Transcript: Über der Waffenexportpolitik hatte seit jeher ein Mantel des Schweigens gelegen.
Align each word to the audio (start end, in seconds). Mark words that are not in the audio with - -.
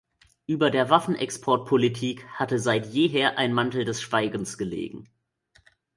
Über 0.47 0.71
der 0.71 0.89
Waffenexportpolitik 0.89 2.27
hatte 2.29 2.57
seit 2.57 2.87
jeher 2.87 3.37
ein 3.37 3.53
Mantel 3.53 3.85
des 3.85 4.01
Schweigens 4.01 4.57
gelegen. 4.57 5.07